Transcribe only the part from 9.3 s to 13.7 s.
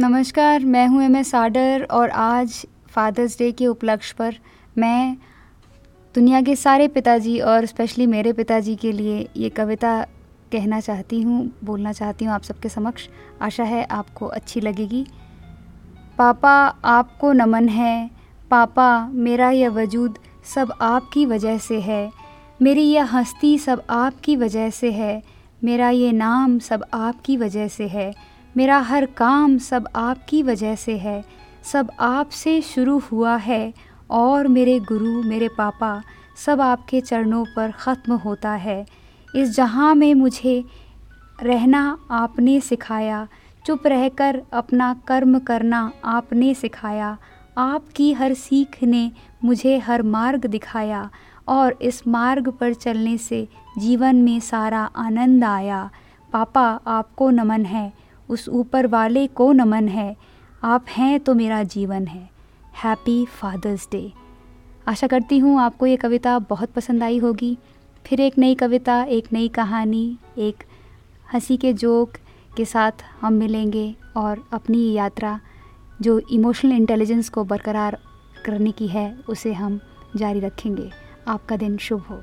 ये कविता कहना चाहती हूँ, बोलना चाहती हूँ आप सबके समक्ष। आशा